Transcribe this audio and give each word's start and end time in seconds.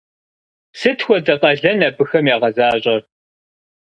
Сыт 0.79 0.99
хуэдэ 1.05 1.35
къалэн 1.41 1.79
абыхэм 1.87 2.25
ягъэзащӏэр? 2.35 3.01